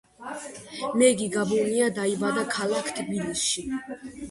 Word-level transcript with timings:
მეგი 1.01 1.27
გაბუნია 1.35 1.91
დაიბადა 1.99 2.47
ქალაქ 2.57 2.93
თბილისში. 3.03 3.67